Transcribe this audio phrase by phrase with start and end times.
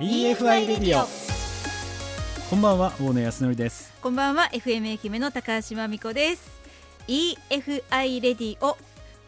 [0.00, 1.04] EFI レディオ
[2.48, 3.92] こんばんは大野康則です。
[4.00, 6.48] こんばんは FM 愛媛の高橋真美子です。
[7.08, 8.78] EFI レディオ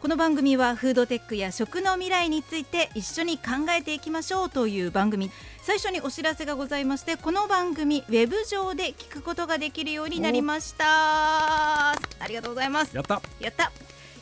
[0.01, 5.29] この番組はフードテックや食の未来について一緒に考えていきましょうという番組。
[5.61, 11.91] 最初にお知らせがございましてこの番組ウェブ上で聞くことができるようになりました。
[11.91, 11.95] あ
[12.29, 12.95] りがとうございます。
[12.95, 13.21] やった。
[13.41, 13.73] やった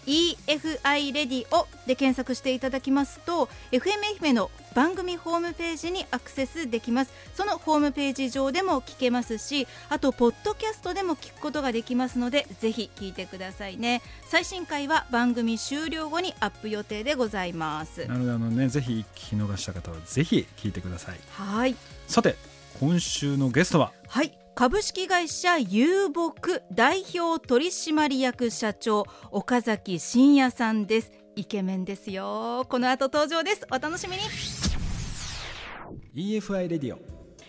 [0.10, 7.14] EFI レディオで検索していただきますと FM 愛媛の番組ホームページにアクセスできます。
[7.36, 14.02] そのホームページ上でも聞けますしあとポッドキャストでも聞くことができますのでぜひ聞いてくださいね。
[14.28, 18.08] 最新回は番組終了後にアップ予定でございます。
[18.08, 21.20] なのであのねぜひ聞き逃した方はぜひ聞いてください。
[21.32, 21.76] はい。
[22.08, 22.36] さて
[22.80, 26.34] 今週のゲストははい株式会社遊牧
[26.74, 31.14] 代表取締役社長岡崎真也さんです。
[31.38, 32.66] イケメンですよ。
[32.68, 33.66] この後登場です。
[33.72, 34.24] お楽しみに。
[36.14, 37.00] EFI レディオ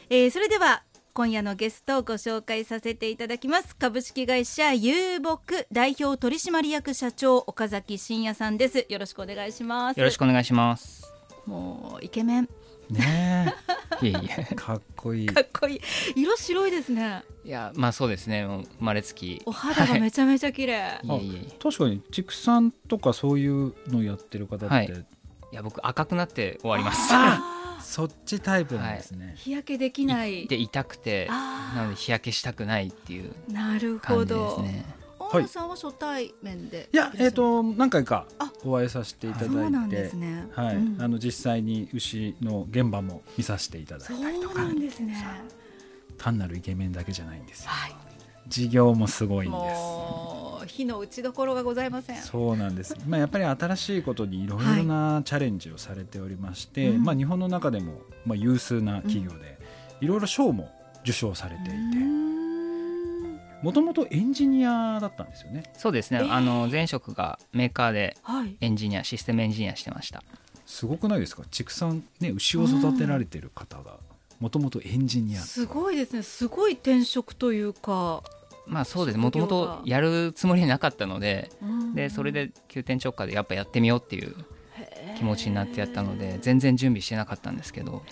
[0.08, 3.74] えー、それでは今夜のゲストをご紹介させていただきます。
[3.74, 5.40] 株式会社遊牧
[5.72, 8.86] 代表取締役社長岡崎真也さんです。
[8.88, 9.98] よろしくお願いします。
[9.98, 11.12] よろしくお願いします。
[11.44, 12.48] もうイケメン
[12.92, 13.54] ね。
[14.02, 14.14] いえい
[14.50, 14.54] え。
[14.54, 15.26] かっこいい。
[15.26, 15.80] かっこいい。
[16.16, 17.22] 色白いですね。
[17.44, 18.44] えいやまあそうですね。
[18.44, 19.42] 生まれつき。
[19.46, 21.56] お肌がめちゃめちゃ綺麗、いえいえ。
[21.62, 24.86] 確かに畜産とかそういうのやってる方って、はい。
[24.86, 24.92] い
[25.56, 27.08] や僕赤くなって終わります。
[27.12, 30.46] あそっちタイプなんですね、ー日焼けできない。
[30.46, 31.26] で痛くて。
[31.74, 34.66] なので日焼けしたくないっていうなるほ感じですど、
[35.38, 38.50] ね大野さんは初対面でいやえっ、と何回かあ。
[38.64, 39.54] お会いさせていただいて。
[39.54, 40.48] そうなんですね。
[40.52, 40.96] はい、うん。
[41.00, 45.16] あの実際に牛の現場も見させていただいそうたりとかなんですね。
[46.18, 47.70] 単なるイケメンだけじゃないんですよ。
[47.70, 47.96] はい。
[48.48, 49.60] 事業もすごいんです。
[49.80, 52.16] もう火の打ちどころがございません。
[52.20, 57.04] そうなんです、まあ、やっぱり新しいことにいろいろなチャレンジをされておりまして、うん。
[57.04, 59.58] まあ、日本の中でもまあ有数な企業で
[60.00, 60.70] いろいろ賞も
[61.02, 61.70] 受賞されていて
[63.62, 65.64] もともとエンジニアだったんですよね。
[65.76, 66.32] そうですね、えー。
[66.32, 68.56] あの前職がメーカーではい。
[68.60, 70.22] エンジニアシステムエンジニアしてました。
[70.66, 71.42] すごくないですか？
[71.50, 73.98] 畜産、ね、牛を育てられてる方が
[74.38, 76.22] もともとエンジニアすごいですね。
[76.22, 78.22] すごい転職というか、
[78.66, 79.18] まあそうです。
[79.18, 81.94] もともとやるつもりなかったのでうん。
[81.94, 84.34] でそれで急転直下でやっぱやってみようっていう
[85.18, 88.02] 気持ちになってやったので全然準備してなかったんですけど、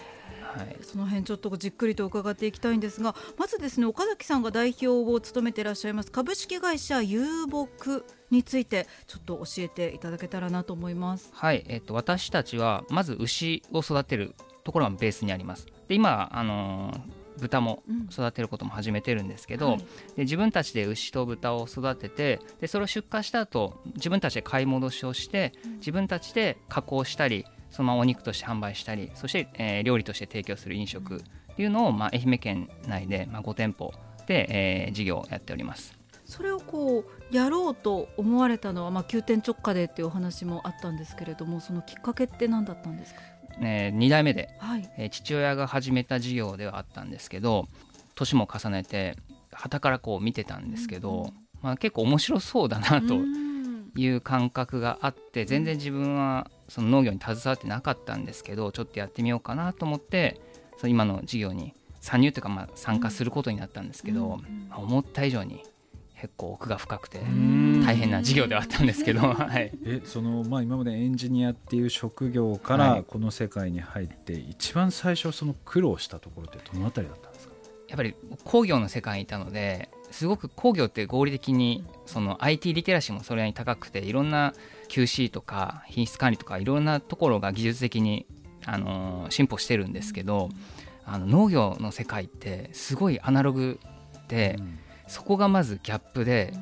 [0.56, 7.68] はい、その辺ちょっとじっくりと伺っていきたいんですがまずですね岡崎さんが代表を務めていらっしゃいます株式会社遊牧
[8.30, 11.30] についてちょっと教えていただけたらなと思います。
[11.32, 11.64] はい。
[11.68, 15.66] えっと、私たちはまず牛を育てるところがベースにあります。
[15.88, 18.08] で今、あのー豚もうん。
[18.10, 19.78] 育てることも始めてるんですけど、はい。
[19.78, 19.84] で
[20.24, 27.46] 自分たちで牛と豚を育ててでそれを出荷した後自分たちで買い戻しをして自分たちで加工したり
[27.78, 33.94] そのままお肉として販売したりそして、えー料理として提供する飲食っていうのを、まあ、愛媛県内で、まあ、5店舗
[34.26, 35.96] で、えー事業をやっております。
[36.24, 43.20] それをこうやろうと思われたのは、まあ、急転直下でっていうお話もあったんですけれどもそのきっかけって何だったんですか、
[43.62, 47.68] え2代目ではい、えー父親が始めた事業ではあったんですけど
[48.16, 49.16] 年も重ねて
[49.52, 53.47] 傍からこう見てたんですけど、うんまあ、結構面白そうだなとうん
[54.00, 60.40] いう感覚があって全然自分はその農業に携わってなかったんですけどちょっとやってみようかなと思って
[60.76, 64.40] その今の事業に参入というかまあ参加することになったんですけど、
[64.76, 65.64] 思った以上に
[66.20, 67.84] 結構奥が深くてん。
[67.84, 73.04] 大変な事業ではあったんですけど、 はい、えその、まあ、今までエンジニアっていう職業からはい。
[73.04, 77.54] この世界に入って、一番最初その苦労したところってどのあたりだったんですか？
[77.88, 78.14] やっぱり
[78.44, 84.54] 工業の世界にいたのですごく工業って合理的にその IT リテラシーもそれなりに高くていろんな
[84.88, 88.26] QC とか品質管理とかいろんなところが技術的に、
[88.64, 90.48] あのー進歩してるんですけど
[91.04, 93.78] あの農業の世界ってすごいアナログ
[94.28, 94.78] で、うん。
[95.08, 96.52] そこがまずギャップで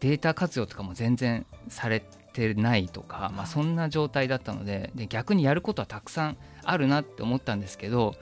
[0.00, 8.14] データ活用とかも全然されてないとか、まあ、そんな状態だったのでで逆にやることはたくさんあるなって思ったんですけど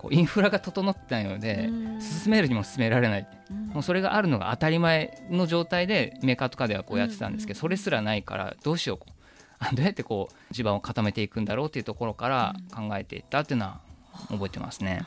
[0.00, 2.00] こうインフラが整ってないのでうん。
[2.00, 3.28] 進めるにも進められない。
[3.74, 13.80] もうそれがあるのが当たり前の状態でメーカーとかではこうやってたんですけどそれすらないからどうしよう どうやってこう地盤を固めていくんだろうっていうところから考えていったっていうのは
[14.28, 15.02] 覚えてますね。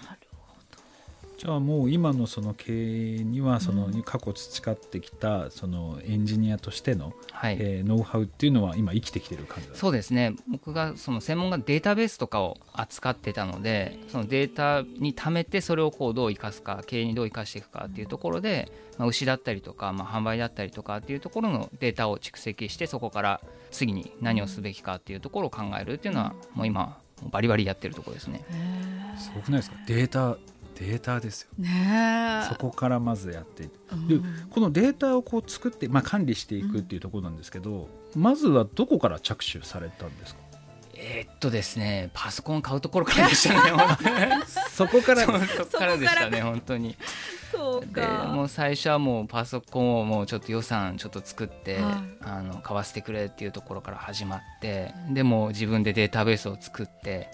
[1.37, 10.35] じゃあもう今のその経営にはその過去培ってきたそのエンジニアとしての、はい、えーノウハウっていうのは今生きてきてる感じだそうですね。
[10.47, 23.41] 僕がその専門がデータベースとかを扱ってたのでそのデータに貯めてそれをこうどう生かすか経営にどう生かしていくかっていうところで、まあ、牛だったりとか、まあ、販売だったりとかっていうところのデータを蓄積してそこから
[23.71, 26.99] 次に何をすべきかっていうところを考えるっていうのはもう今
[27.31, 28.43] バリバリやってるところですね。
[29.17, 29.77] すごくないですか？
[29.87, 30.37] データ
[30.85, 31.49] データですよ。
[31.57, 33.71] ねそこからまずやっていく。
[33.93, 34.07] うん。
[34.07, 34.15] で
[34.49, 40.41] このデータをこう作って、まあ、管理していくっていうところなんですけど、まずはどこから着手されたんですか？
[40.95, 44.43] えーっとですねパソコン買うところからでしたね。
[44.71, 45.39] そこからそこ
[45.77, 46.95] からでしたね本当に。
[47.51, 51.93] そうでもう最初はもうパソコンをもうちょっと予算ちょっと作って、はい。
[52.21, 57.29] あの買わせてくれっていうところから始まってでもう自分でデータベースを作って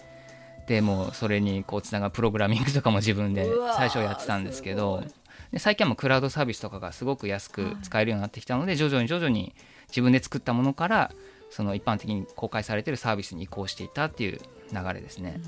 [0.69, 5.15] でもうそれにこうつながるプログラミングとかも自分で最初やってたんですけどす
[5.51, 9.55] で最近はもうクラウドサービスとかがすごく安く使えるようになってきたので、徐々に徐々に
[9.87, 11.11] 自分で作ったものから
[11.49, 14.39] その一般的に公開されているサービスに移行していったっていう
[14.71, 15.41] 流れですね。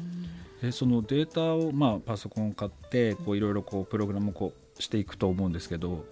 [0.59, 6.03] でそのデータを、まあ、パソコンを買ってこういろいろこうプログラムをこうしていくと思うんですけど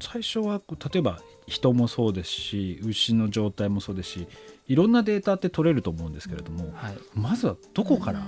[0.00, 4.26] 最初はこう例えば人もそうですし牛の状態もそうですし
[4.68, 6.98] いろんなデータって取れると思うんですけれども、はい。
[7.14, 8.20] まずはどこから、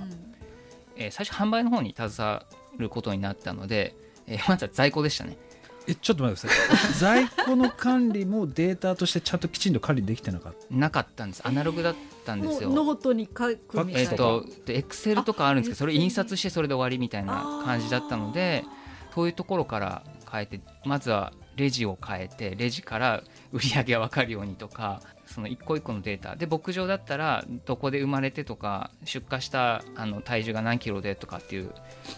[0.95, 2.45] えー最初販売の方に携わ
[2.77, 3.95] ることになったので、
[4.27, 5.37] えーまずは在庫でしたね。
[5.87, 7.25] えちょっと待ってください。
[7.27, 10.65] 在庫の管理もデータとしてちゃんときちんと管理できてなかった？
[10.75, 11.41] なかったんです。
[11.47, 11.95] アナログだっ
[12.25, 12.69] たんですよ。
[12.69, 13.99] ノートに書くみたいな。
[13.99, 18.63] えっとでエクセルとかあるんですけどあそれ印刷してそれで終わりみたいな感じだったので
[19.15, 26.35] そういうところから変えてまずはレジを変えてレジから売り上げが分かるようにとかその一個一個のデータ。
[26.35, 31.71] で牧場だったらどこで生まれてとか出荷したあの体重が何キロでとかっていう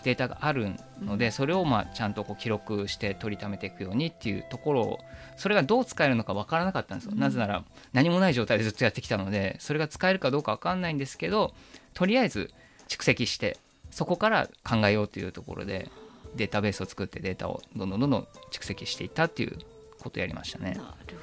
[0.04, 0.72] データがある
[1.02, 5.00] のでそれをまあちゃんとこう記録して取りためていくようにっていうところを
[5.38, 11.54] それがどう使えるのか分からなかったんですよ、なぜなら何もない状態でずっとやってきたのでそれが使えるかどうか分かんないんですけど
[11.94, 12.52] とりあえず
[12.88, 13.58] 蓄積して
[13.92, 15.90] そこから考えようというところで
[16.36, 19.58] データベースを作ってデータをどんどんどんどん蓄積していったっていう
[20.00, 20.74] ことをやりましたね。
[20.76, 21.18] なる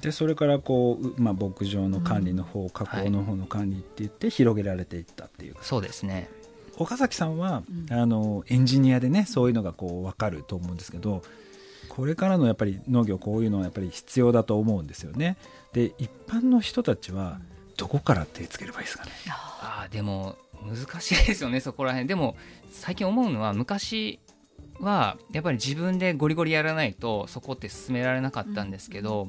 [0.00, 6.28] でそれからこう、うまあ、牧場の管理の方、加工の方の管理って言って広げられていったっていう、そうですね
[6.76, 11.22] 岡崎さんは、うんあのエンジニアでねそういうのがこう分かると思うんですけど
[11.88, 15.36] これからのやっぱり農業こういうのはやっぱり必要だと思うんですよね。
[15.72, 17.38] で一般の人たちは
[17.76, 19.12] どこから手つければいいですかね？
[19.28, 20.36] あーでも
[20.66, 22.08] 難しいですよねそこら辺。
[22.08, 22.36] でも
[22.70, 24.20] 最近思うのは昔
[24.80, 29.28] はやっぱり自分でゴリゴリやらないとそこって進められなかったんですけど、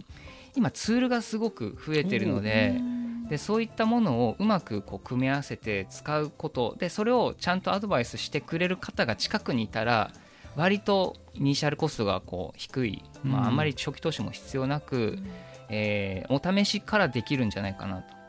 [0.55, 2.79] 今ツールがすごく増えてるので
[3.29, 10.11] でそういったものをうまくこう組み合わせて使うことでそれをちゃんとアドバイスしてくれる方が近くにいたら
[10.55, 13.45] 割とイニシャルコストがこう低い、まうん。
[13.45, 15.17] あ、あんまり初期投資も必要なく、
[15.69, 18.22] えーお試しからできるんじゃないかなと。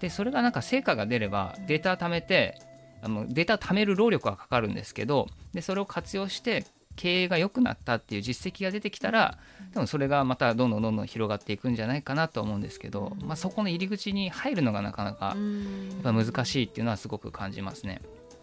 [0.00, 2.58] でそれがなんか成果が出ればデータ貯めて
[3.02, 6.64] あのデータを貯める労力はかかるんですけどでそれを活用して
[6.96, 9.38] 経営が良くなったっていう実績が出てきたら
[9.72, 18.00] 多分それがまたどんどんどんどん広がっていくんじゃないかなと思うんですけど、まあ、そこの入り口に入るのがなかなかやっぱ難しいっていうのはすごく感じますね。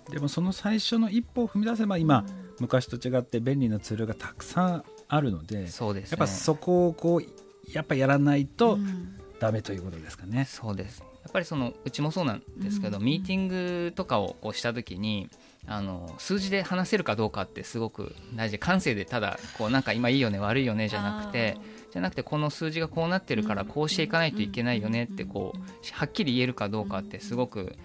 [0.10, 2.26] でもその最初の一歩を踏み出せば今、
[2.60, 6.18] 昔と違って便利なツールがたくさんあるのでそうですね。
[6.20, 8.78] やっぱそこをこうやっぱやらないと
[9.40, 10.46] ダメということですかね。
[10.46, 15.30] そうですやっぱりそのうちもそうなんですけど、ミーティングとかをこうした時に
[15.68, 21.58] あの数字で話せるかどうかってすごく大事で感性でただこうなんか今いいよね悪いよねじゃなくて
[21.92, 25.60] じゃなくてこの数字がこうなってるからこうしていかないといけないよねってこう
[25.94, 27.76] はっきり言えるかどうかってすごく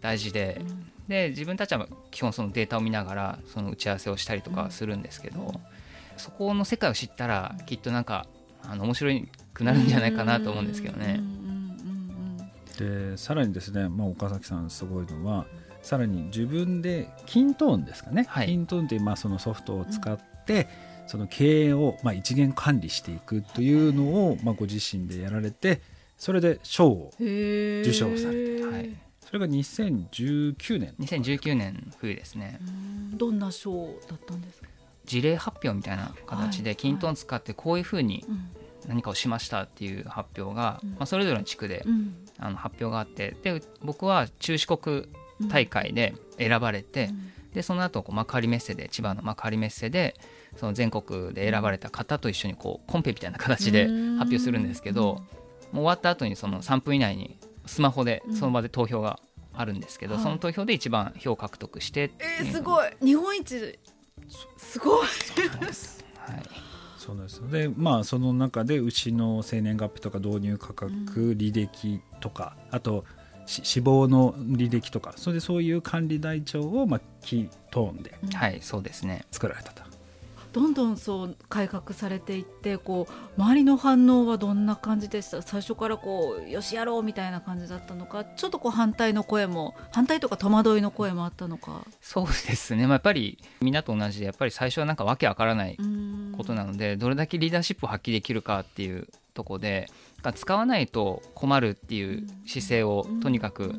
[0.00, 0.60] 大事で
[1.08, 5.54] で自分たちは基本そのデータを見ながらその打ち合わせをしたりとかするんですけど
[6.16, 8.26] そこの世界を知ったらきっとなんか
[8.62, 9.10] あの面白
[9.54, 11.20] くなるんじゃないかなと思うんですけどね。
[12.72, 15.46] でさらにですね、まあ、岡崎さんすごいのは
[15.82, 18.46] さらに自分でキントーンですかね、はい。
[18.46, 20.68] キントーンというまあそのソフトを使って、
[21.06, 25.80] その経営をまあ一元管理していくというのをまあご自身でやられて
[26.16, 28.90] それで賞を受受賞されてはい。
[29.26, 32.60] それが2019年2019年冬ですね。
[33.14, 34.68] どんな賞だったんですか、
[35.04, 36.62] 事例発表みたいな形はい。
[36.62, 40.90] でキントン使ってこういうふうにうん何かをしましたっていう発表が、うん。
[40.90, 42.14] まあ、それぞれの地区でうん。
[42.38, 45.08] あの発表があってで僕は中四国
[45.48, 47.10] 大会で選ばれて、
[47.54, 50.16] でその後こう幕張メッセで千葉の幕張メッセで
[50.56, 54.16] その全国で選ばれた方と一緒にこうコンペみたいな形でうん。
[54.18, 55.22] 発表するんですけど、
[55.72, 58.36] もう終わった後にその3分以内にスマホでうん。
[58.36, 59.20] その場で投票が
[59.54, 60.22] あるんですけど、はい。
[60.22, 62.10] その投票で一番票を獲得して
[62.40, 62.90] えー、すごい。
[63.02, 63.78] 日本一
[64.56, 65.06] すごい。
[66.16, 66.42] はい、
[67.02, 73.04] そうなんですよでまあその中で牛の生年月日とか導入価格、履歴とかあと
[73.46, 79.26] し死亡の履歴とかそれでそういう管理台帳をまあキートーンではい、そうですね。
[79.32, 79.82] 作られたと
[80.52, 85.40] どんどんそう改革されていってこう周りの反応はどんな感じでした？
[85.42, 88.24] 最初からこうよしやろうみたいな感じだったのか？
[88.24, 91.86] ちょっとこう反対の声も反対とか戸惑いの声もあったのか？
[92.00, 95.78] そうですね、まあ、やっぱりみんなと同じでやっぱり最初はなんかわけわからない
[96.36, 99.88] ことなのでどれだけリーダーシップを発揮できるかっていうとこで
[100.34, 103.74] 使わないと困るっていう姿勢をとにかく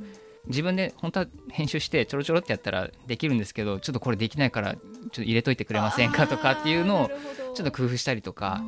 [0.48, 7.12] 自分で本当は編集してちょろちょろってやったらできるんですけどちょっとこれできないからちょっと入れといてくれませんかとかっていうのを
[7.54, 8.62] ちょっと工夫したりとか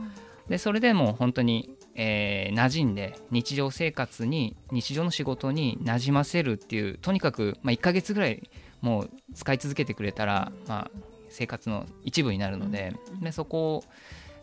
[0.47, 8.49] でそれでもう本当に、えー、馴染んで日常生活に日常の仕事に馴染ませるっていうとにかく、まあ、1ヶ月ぐらい
[8.81, 10.91] もう使い続けてくれたら、まあ、
[11.29, 13.83] 生活の一部になるのででそこを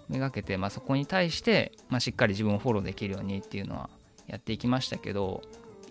[0.09, 3.89] めがけて、まあ、そこに対して、まあ、しっかり自分をフォローできるようにっていうのは
[4.27, 5.43] やっていきましたけど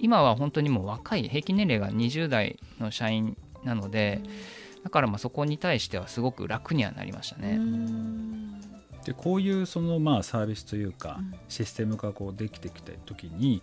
[0.02, 4.22] 今は本当にもう若い平均年齢が20代の社員なので、
[4.84, 7.60] だからまあそこに対してはすごく楽にはなりましたね。
[9.06, 13.62] でこういうそのまあサービスというかシステムがこうできてきた時に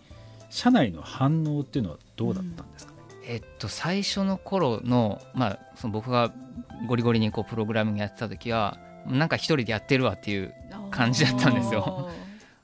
[0.49, 2.93] 社内の反応っていうのはどうだったんですか、
[3.25, 6.33] えっと、最初の頃の,、まあその僕が
[6.87, 8.77] ゴリゴリにこうプログラミングやってた時は
[9.07, 10.53] なんか一人でやってるわっていう
[10.91, 12.09] 感じだったんですよ。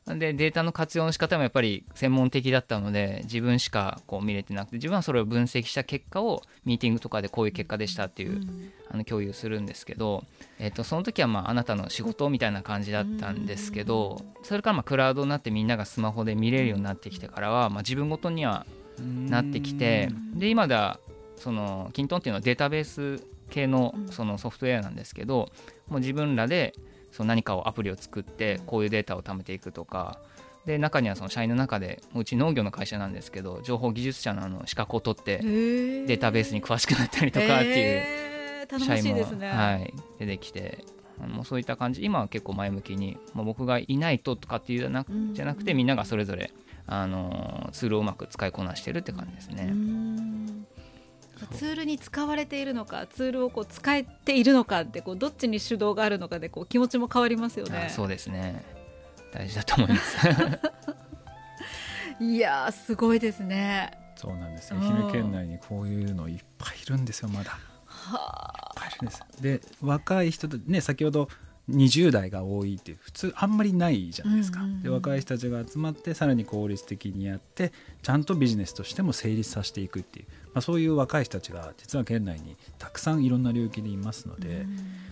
[0.08, 10.24] でデータの活用の仕方もやっぱり専門的だったので自分しかこう見れてなくて自分はそれを分析した結果をミーティングとかでこういう結果でしたっていう、うん、あの共有するんですけど、
[10.60, 18.68] えー、とその時はまああなたの仕事みたいな感じだったんですけどそれからまあクラウドになってみんながスマホで見れるようになってきてからはまあ自分ごとには
[19.00, 21.00] なってきてで今では
[21.36, 25.50] そのキントンっていうのはデータベース系のそのソフトウェアなんですけど
[25.88, 26.74] もう自分らで
[27.16, 30.20] その何かをアプリを作ってこういうデータを貯めていくとか。
[30.66, 40.84] で中にはその社員の中でうち農業の会社なんですけど情報技術者のあの資格を取ってデータベースに詳しくなったりとかっていう社員も、はい、出てきて
[41.20, 42.04] もうそういった感じ。
[42.04, 46.52] 今は結構前向きに、まあ、僕がいないととかっていうじゃなくじゃなくてみんながそれぞれ
[46.88, 49.72] あのツールをうまく使いこなしてるって感じですね。
[51.52, 57.90] ツールに使われているのかツールをこう使えているのかってこうどっちに主導があるのかでこう気持ちも変わりますよね。
[57.90, 58.64] そうですね。
[59.32, 60.18] 大事だと思います。
[62.24, 63.92] いやすごいですね。
[64.16, 64.80] そうなんですよ。
[64.80, 67.60] 愛媛県内にこういうのいっぱいいるんですよまだ。
[67.86, 69.22] はあ、いっぱいいるんです。
[69.42, 71.28] で若い人ね先ほど
[71.70, 77.74] 20代が多いっていう普通あんまりないじゃないですか、で若い人たちが集まってさらに効率的にやって
[78.04, 84.66] ちゃんとビジネスとしても成立させていくっていうまあ、そういう若い人たちが実は県内にたくさんいろんな領域にいますので、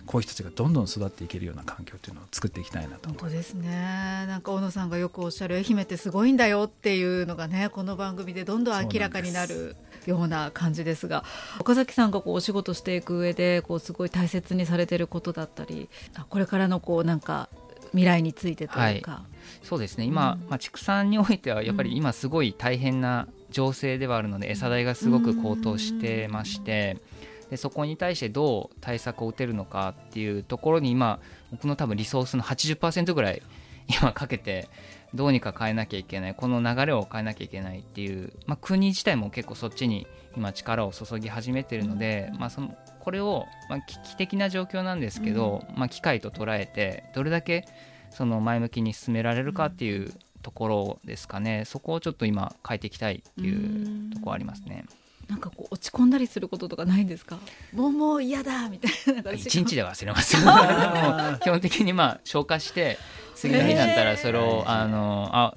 [0.06, 4.24] こういう人たちがどんどん育っていけるような環境というのを作っていきたいなと本当ですね。
[4.26, 11.24] なんか小野さんがよくおっしゃる愛媛ってすごいんだよっていうのがねこの番組でどんどん明らかになるような感じですが。
[11.60, 15.90] 岡崎さんがこうお仕事していく上でこうすごい大切にされてることだったり
[16.30, 17.50] これからのこうなんか
[17.90, 20.04] 未来についてというか、はい、そうですね。
[20.04, 26.98] 今、うん、まあ、畜産においてはやっぱり今すごい大変な情勢ではあるので餌代がすごく高騰してまして
[27.50, 31.20] でそこに対してどう対策を打てるのかっていうところに今
[31.52, 33.42] 僕の多分リソースの80%ぐらい
[33.88, 34.68] 今かけて
[35.14, 47.66] どうにか変えなきゃいけないこの流れを変えなきゃいけないっていう、まあ、国自体も結構そっちに今力を注ぎ始めてるので、まあ、そのこれを、まあ、危機的な状況なんですけど、まあ、機会と捉えてどれだけ
[48.10, 50.12] その前向きに進められるかっていう
[50.44, 51.64] ところですかね。
[51.64, 53.52] そこをちょっと今変えていきたいってい
[54.10, 54.84] うところありますね。
[55.26, 57.38] なんかこう落ち込んだりすることとかないんですか？
[57.72, 59.32] もうもう嫌だみたいな。
[59.32, 60.36] 一日で忘れます。
[61.40, 62.98] 基本的にまあ消化して
[63.34, 65.56] 次の日になったらそれをあのあ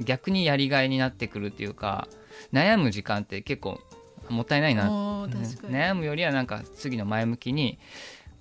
[0.00, 2.06] 逆にやりがいになってくるっていうか
[2.52, 3.80] 悩む時間って結構
[4.28, 7.80] もったいないな、悩むよりはなんか次の前向きに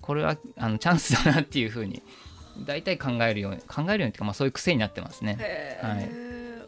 [0.02, 2.04] これはあのチャンスだなっていうふうに
[2.66, 5.38] 大体考えるように考えるようにっていうか、まあ、そういう癖になってますね。
[5.82, 6.10] はい、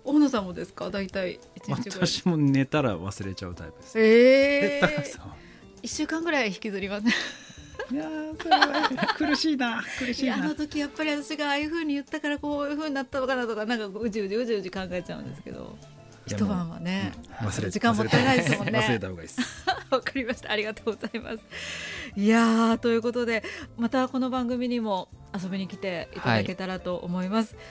[0.03, 0.89] 大野さんもですか？
[0.89, 4.00] 大体私も寝たら忘れちゃうタイプです。
[4.00, 5.19] ええー、
[5.83, 7.07] 一週間ぐらい引きずります。
[7.91, 8.05] いや
[8.41, 15.77] それは苦しいな苦しいあの時やっぱり私がああいうふうに言ったからこういうふうになったのかなとかなんかうじうじうじうじ考えちゃうんですけど。
[16.27, 18.79] 一晩はね、うん、忘れ時間もったいないですもんね。
[18.79, 19.41] 忘れた方がいいです。
[19.95, 20.51] わかりました。
[20.51, 21.39] ありがとうございます。
[22.15, 23.43] いやということで
[23.77, 27.55] またこの番組にも遊びに来ていただけたらと思います。
[27.55, 27.62] は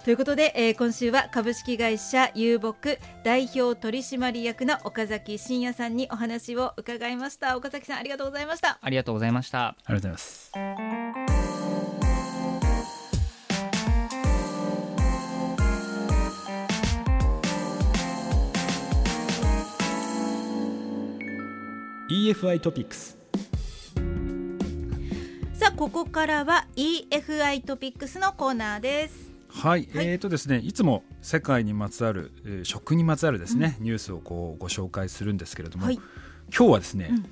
[0.00, 11.37] い、ということで、えー、今週は株式会社遊牧代表取締役の岡崎真也さんにお話を伺いました岡崎さんありがとうございましたありがとうございましたありがとうございます
[22.10, 23.18] EFI トピックス
[25.78, 29.30] ここからは EFI トピックスのコーナーです。
[29.48, 30.08] はい、はい。
[30.08, 35.94] えーとですねいつも世界にまつわる、えー食にまつわるですね、ニュースをこうご紹介するんですけれども、はい。
[35.94, 37.26] 今日はですね、うん。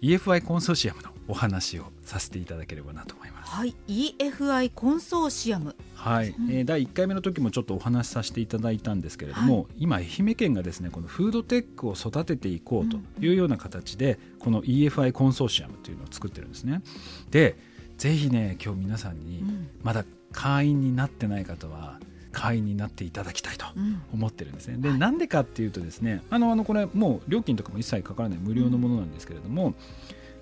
[0.00, 3.52] EFI コンソーシアムのお話をさせていただければなと思います。
[3.52, 3.74] はい。
[3.88, 5.76] EFI コンソーシアム。
[5.94, 16.82] はい、えー第1回目の時もちょっとお話しさせていただいたんですけれども、今愛媛県がですねこのフードテックを育てていこうというような形で、この EFI コンソーシアムというのを作ってるんですね。
[17.30, 17.56] で
[17.98, 19.68] ぜひね今日皆さんにうん。
[19.82, 22.00] まだ会員になってない方は
[22.32, 24.02] 会員になっていただきたいとうん。
[24.12, 24.78] 思ってるんですね。
[24.78, 29.74] でなんでかっていうとですねあのあのこれもう料金とかも一切かからない無料のものなんですけれども、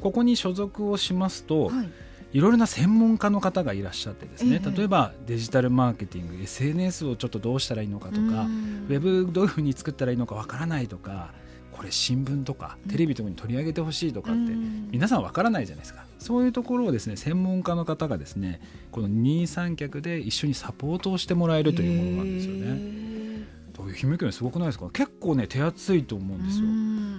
[0.01, 1.91] ここに所属をしますと、はい。
[2.33, 4.77] いろいろな専門家の方がいらっしゃってですね、ええ。
[4.77, 8.87] 例えばデジタルマーケティング SNS をちょっとどうしたらいいのかとか、うん。
[8.89, 11.33] ウェブどういうふうに作ったらいいのかわからないとか
[11.73, 14.89] これ新聞とかテレビとかに取り上げてほしいとかって、うん。
[14.93, 16.05] 皆さんわからないじゃないですか。
[16.21, 18.61] そういうところをですね専門家の方がですね
[18.93, 23.10] この二三脚で一緒にサポートをしてもらえるというものなんですよね。
[23.83, 24.91] 愛媛県すごくないですか？
[24.91, 26.67] 結構ね手厚いと思うんですよ。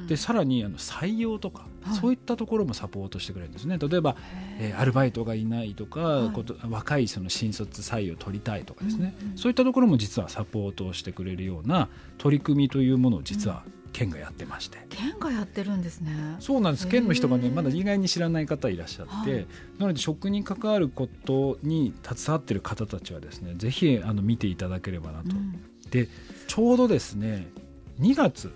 [0.08, 1.96] でさらにあの採用とか、はい。
[1.96, 3.77] そういったところもサポートしてくれるんですね。
[3.77, 4.15] 例えば、
[4.60, 6.32] えーアルバイトがいないとか、はい。
[6.32, 13.63] こと若いその新卒採用を取りたいとかですね、うんうんそういったところも実はサポートをしてくれるような取り組みというものを実は
[13.94, 16.38] 県がやってまして、県がやってるんですね。
[16.39, 16.88] そうなんです。
[16.88, 19.48] 県の人がねまだ意外に知らない方いらっしゃって、はい。
[19.80, 25.62] なので食に関わることに携わっている方たちはですねぜひあの見ていただければなと、うん
[25.92, 26.08] で
[26.48, 27.48] ちょうどですね
[28.00, 28.52] 2月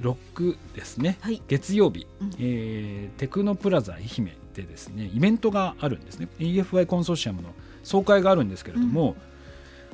[0.00, 1.42] 6ですねはい。
[1.48, 2.30] 月曜日、うん。
[2.38, 6.28] えーテクノプラザ愛媛でですねイベントがあるんですね。
[6.38, 7.50] EFI コンソーシアムの
[7.82, 9.14] 総会があるんですけれども、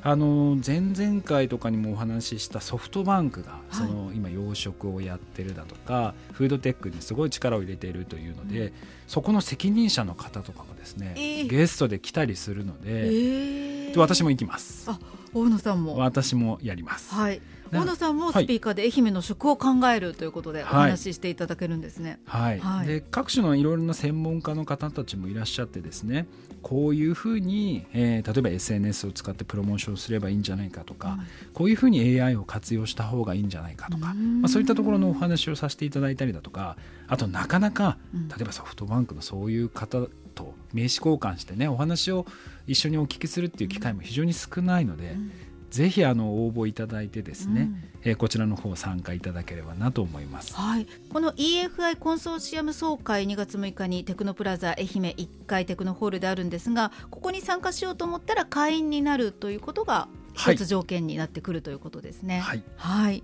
[0.02, 3.74] あの前々回とかにもお話ししたソフトバンクがい。
[3.74, 8.72] その今養殖をやってるだとか、フードテックにすごい力を入れているというので、
[9.08, 11.48] そこの責任者の方とかがですね、えー。
[11.48, 13.94] ゲストで来たりするのえで,、ー。
[13.94, 14.88] で私も行きます。
[14.88, 14.98] あ
[15.40, 15.96] 大野さんも。
[15.96, 17.40] 私もやります、はい。
[17.70, 20.90] な大野さんもスピーカーで愛媛の食を考えるということでおはい。
[20.90, 22.20] 話ししていただけるんですね。
[22.24, 22.58] はい。
[22.60, 22.86] はい。
[22.86, 26.26] で各種のいろいろな専門家の方たちもいらっしゃってですね
[26.62, 31.18] こういうふうに、えー例えば SNS を使ってプロモーションすればいいんじゃないかとか、
[31.54, 34.40] こういうふうに AI を活用した方がいいんじゃないかとか、うん。
[34.42, 38.28] まあ、そういったところのお話をさせていただいたりだとかあとなかなかうん。
[38.28, 42.26] 例えばソフトバンクのそういう方と名刺交換してねお話を
[42.68, 45.32] 一緒にお聞きするっていう機会も非常に少ないので、うん。
[45.70, 47.82] ぜひあの応募いただいてですね、うん。
[48.04, 50.54] えーこちらの方参加いただければなと思います。
[50.54, 60.54] はい、この EFI コンソーシアム総会2月6日にテクノプラザ愛媛1階テクノホールであるんですがここに参加しようと思ったら会員になるということがはい。
[60.54, 62.40] 一つ条件になってくるということですね。
[62.40, 62.62] はい。
[62.76, 63.22] はい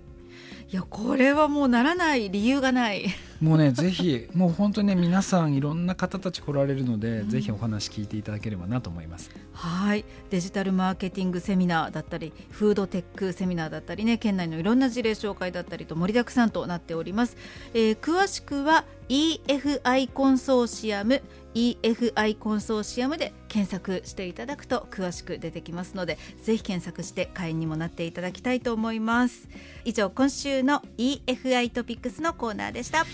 [0.73, 3.05] いやこれはもうならない理由がない。
[3.39, 9.29] もうねぜひ もう本当にね皆さんいろんな方たち来られるので、うんぜひお話聞いていただければなと思います。
[9.53, 17.37] はいデジタルマーケティングセミナーだったりフードテックセミナーだったりね県内のいろんな事例紹介だったりと盛りだくさんとなっております、
[17.75, 21.21] えー詳しくは EFI コンソーシアム
[21.53, 29.47] EFI コンソーシアムで検索していただくと詳しく出てきますのでぜひ検索して会員にもなっていただきたいと思います。
[29.85, 33.05] 以上今週の EFI トピックスのコーナーでした。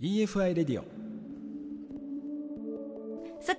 [0.00, 0.99] EFI レディオ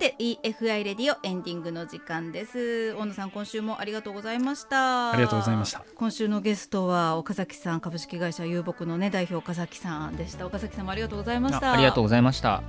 [0.02, 2.92] て EFI レディオエンディングの時間です。
[2.94, 5.12] 大野さん今週もありがとうございました。
[5.12, 5.84] ありがとうございました。
[5.94, 10.44] 今週のゲストは岡崎さん株式会社遊牧のね代表岡崎さんでした。
[10.44, 11.70] 岡崎さんもありがとうございました。
[11.70, 12.64] あありがとうございました。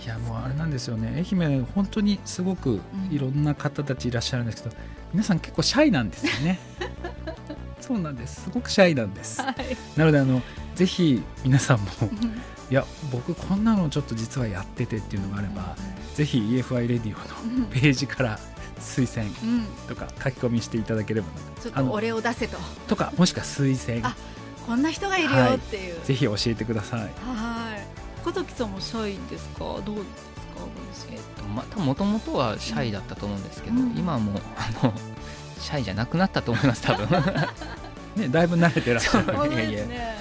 [0.00, 1.24] いやもうあれなんですよね。
[1.28, 2.78] 愛媛本当にすごく
[3.10, 4.76] いろんな方たちいらっしゃるんですけど、
[5.12, 6.60] 皆さん結構シャイなんですよね。
[7.80, 8.42] そうなんです。
[8.42, 9.42] すごくシャイなんです。
[9.42, 9.56] はい。
[9.96, 10.40] なのであの
[10.76, 11.86] ぜひ皆さんも
[12.70, 15.76] いや僕こんなのちょっと実はやっててっていうのがあれば
[16.14, 18.38] ぜひ EFI レディオのページから
[18.80, 19.66] 推薦うん。
[19.88, 21.34] とか書き込みしていただければな。
[21.62, 22.58] ちょっとお礼を出せと。
[22.88, 24.06] とかもしくは推薦。
[24.06, 24.14] あ
[24.66, 26.04] こんな人がいるよっていう。
[26.04, 27.00] ぜひ教えてください。
[27.00, 27.10] はい。
[28.20, 29.60] 岡崎さんもシャイですか？
[29.60, 30.00] どうですか？
[30.60, 33.96] ご自えっとまたもともとはシャイだったと思うんですけど、うん。
[33.96, 34.92] 今はもうあの
[35.60, 37.06] シャイじゃなくなったと思います多分。
[37.08, 37.26] も
[38.16, 39.32] ねだいぶ慣れてらっしゃる。
[39.32, 40.16] 身そういやいやそうですね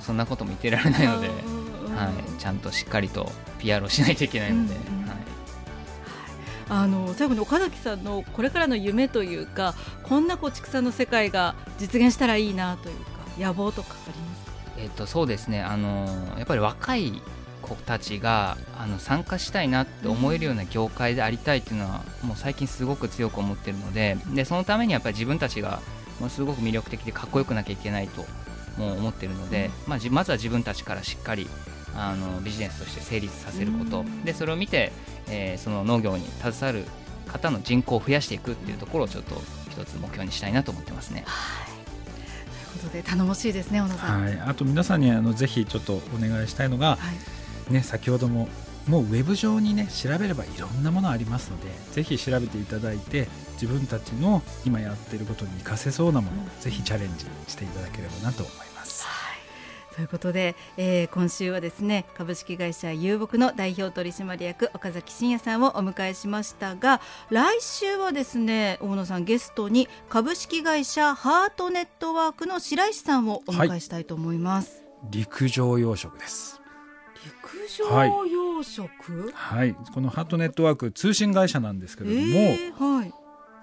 [0.00, 1.55] うそんなことも言ってられないので、うんうんうん
[1.96, 5.08] はい、ちゃんとしっかりと PR をしないといけないので、うんうん。
[5.08, 5.18] はい、
[6.68, 13.02] あの最後に岡崎さんのこれからの夢というかこんなこう畜産の世界が実現したらいいなというか
[13.38, 14.52] 野望とかありますか？
[14.78, 15.62] えっとそうですね。
[15.62, 16.06] あの
[16.36, 17.22] やっぱり若い
[17.62, 25.80] 子たちがあの参加したいなって思えるような業界でありたいっていうのは、もう最近すごく強く思ってるのででそのためにやっぱり自分たちが
[26.20, 28.24] もうすごく魅力的でかっこよくなきゃいけないと
[28.78, 31.48] もう思ってるので、まあ、じまずは自分たちからしっかり
[31.96, 34.92] あのビジネスとして成立させること、でそれを見て、
[35.28, 36.86] えーその農業に携わる
[37.26, 39.34] 方の人口を増やしていくっていうところをちょっと
[39.70, 41.24] 一つ目標にしたいなと思ってますね。
[41.24, 44.22] ということで頼もしいですね小野さん。
[44.22, 46.98] はい、あと皆さんにあのぜひちょっとお願いしたいのが、は
[47.70, 48.48] いね、先ほども
[48.86, 58.75] もうウェブ上にね調べればいろんなものありますのでぜひ調べていただいて自分たちの今やってることに活かせそうなものをぜひチャレンジしていただければなと思います。
[59.96, 74.84] ということで、えー今週はですね株式会社遊牧の代表取締役岡崎真也さんをお迎えしましたが来週はですね大野さんゲストに株式会社ハートネットワークの白石さんをお迎えしたいと思います。
[75.10, 76.60] 陸上養殖です。
[77.24, 83.14] 陸上養殖、はい、このハートネットワーク通信会社なんですけれども、えーはい、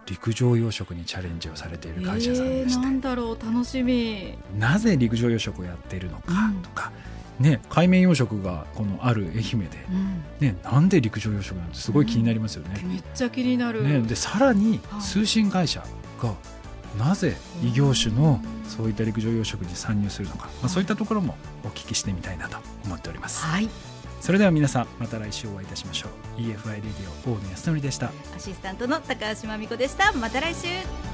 [0.05, 4.37] 陸上養殖にチャレンジをされている会社さんでして、えーなんだろう楽しみ。
[4.57, 6.61] なぜ陸上養殖をやっているのかうん。
[6.61, 6.91] とか、
[7.39, 10.23] ね、海面養殖がこのある愛媛で、うん。
[10.39, 12.81] ね、なんで陸上養殖なんてすごい気になりますよね。
[12.85, 13.83] めっちゃ気になる。
[13.83, 15.01] ね、でさらにはい。
[15.01, 15.83] 通信会社
[16.21, 16.33] が
[16.97, 23.43] なぜ異業種のそういった陸上養殖に参入するのか、まあ、そういったところもお聞きしてみたいなと思っております。
[23.45, 23.69] はい、
[24.23, 26.07] それでは皆さんまた来週お会いいたしましょ
[26.37, 30.13] う EFI レディオ大野康則でしたアシスタントの高橋真美子でした。
[30.13, 31.12] また来週。